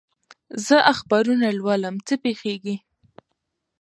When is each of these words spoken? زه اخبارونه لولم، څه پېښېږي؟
زه 0.65 0.77
اخبارونه 0.93 1.47
لولم، 1.57 1.95
څه 2.07 2.13
پېښېږي؟ 2.23 2.75